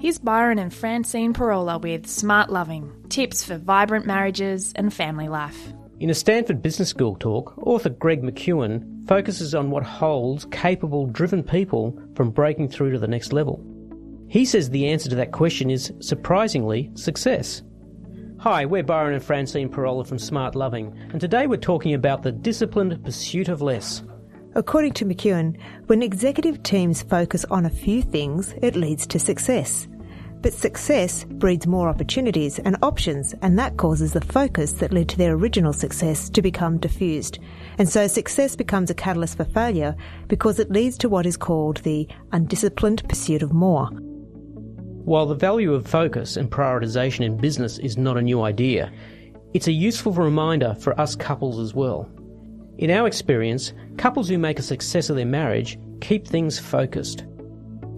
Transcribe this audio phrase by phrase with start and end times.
[0.00, 5.72] Here's Byron and Francine Pirola with Smart Loving tips for vibrant marriages and family life.
[5.98, 11.42] In a Stanford Business School talk, author Greg McKeown focuses on what holds capable, driven
[11.42, 13.60] people from breaking through to the next level.
[14.28, 17.64] He says the answer to that question is, surprisingly, success.
[18.38, 22.30] Hi, we're Byron and Francine Pirola from Smart Loving, and today we're talking about the
[22.30, 24.04] disciplined pursuit of less.
[24.58, 25.56] According to McKeown,
[25.86, 29.86] when executive teams focus on a few things, it leads to success.
[30.42, 35.16] But success breeds more opportunities and options, and that causes the focus that led to
[35.16, 37.38] their original success to become diffused.
[37.78, 39.94] And so success becomes a catalyst for failure
[40.26, 43.86] because it leads to what is called the undisciplined pursuit of more.
[43.86, 48.90] While the value of focus and prioritisation in business is not a new idea,
[49.54, 52.10] it's a useful reminder for us couples as well.
[52.78, 57.24] In our experience, couples who make a success of their marriage keep things focused.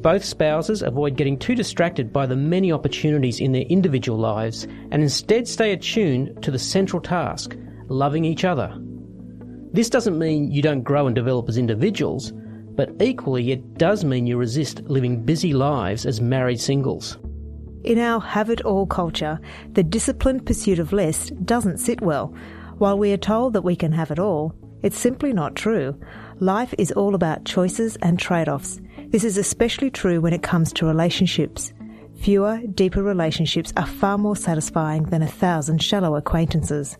[0.00, 5.02] Both spouses avoid getting too distracted by the many opportunities in their individual lives and
[5.02, 7.54] instead stay attuned to the central task
[7.88, 8.74] loving each other.
[9.72, 12.32] This doesn't mean you don't grow and develop as individuals,
[12.74, 17.18] but equally it does mean you resist living busy lives as married singles.
[17.84, 19.38] In our have it all culture,
[19.72, 22.34] the disciplined pursuit of less doesn't sit well.
[22.78, 25.98] While we are told that we can have it all, it's simply not true.
[26.38, 28.80] Life is all about choices and trade offs.
[29.08, 31.72] This is especially true when it comes to relationships.
[32.20, 36.96] Fewer, deeper relationships are far more satisfying than a thousand shallow acquaintances.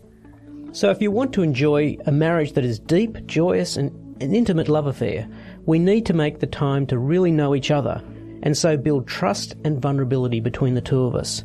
[0.73, 4.69] So, if you want to enjoy a marriage that is deep, joyous, and an intimate
[4.69, 5.27] love affair,
[5.65, 8.01] we need to make the time to really know each other
[8.43, 11.43] and so build trust and vulnerability between the two of us.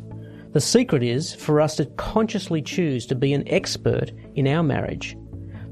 [0.53, 5.15] The secret is for us to consciously choose to be an expert in our marriage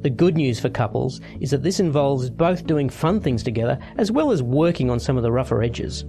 [0.06, 4.12] the good news for couples is that this involves both doing fun things together as
[4.12, 6.06] well as working on some of the rougher edges.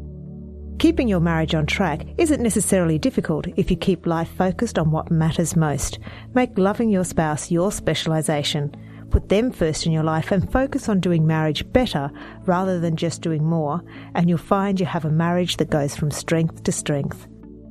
[0.79, 5.11] Keeping your marriage on track isn't necessarily difficult if you keep life focused on what
[5.11, 5.99] matters most.
[6.35, 8.77] Make loving your spouse your specialisation.
[9.09, 12.11] Put them first in your life and focus on doing marriage better
[12.45, 13.81] rather than just doing more,
[14.15, 17.27] and you'll find you have a marriage that goes from strength to strength.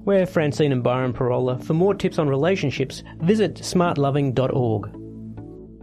[0.06, 1.64] We're Francine and Byron Pirola.
[1.64, 5.05] For more tips on relationships, visit smartloving.org.